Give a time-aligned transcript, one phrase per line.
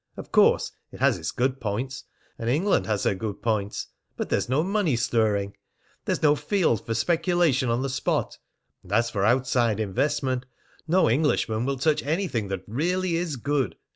[0.17, 2.05] Of course it has its good points,
[2.39, 3.85] and England has her good points;
[4.17, 5.55] but there's no money stirring.
[6.05, 8.39] There's no field for speculation on the spot,
[8.81, 10.47] and as for outside investment,
[10.87, 13.75] no Englishman will touch anything that really is good."